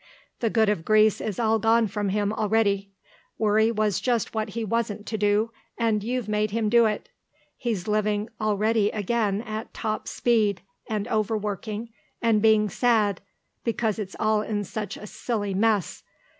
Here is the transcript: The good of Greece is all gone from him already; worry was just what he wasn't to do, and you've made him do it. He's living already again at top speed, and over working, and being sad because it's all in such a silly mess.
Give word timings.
The 0.39 0.49
good 0.49 0.67
of 0.67 0.83
Greece 0.83 1.21
is 1.21 1.39
all 1.39 1.59
gone 1.59 1.85
from 1.85 2.09
him 2.09 2.33
already; 2.33 2.89
worry 3.37 3.69
was 3.71 3.99
just 4.01 4.33
what 4.33 4.49
he 4.49 4.65
wasn't 4.65 5.05
to 5.05 5.15
do, 5.15 5.51
and 5.77 6.03
you've 6.03 6.27
made 6.27 6.49
him 6.49 6.69
do 6.69 6.87
it. 6.87 7.09
He's 7.55 7.87
living 7.87 8.27
already 8.41 8.89
again 8.89 9.43
at 9.43 9.75
top 9.75 10.07
speed, 10.07 10.61
and 10.89 11.07
over 11.07 11.37
working, 11.37 11.89
and 12.19 12.41
being 12.41 12.67
sad 12.67 13.21
because 13.63 13.99
it's 13.99 14.15
all 14.19 14.41
in 14.41 14.63
such 14.63 14.97
a 14.97 15.05
silly 15.05 15.53
mess. 15.53 16.01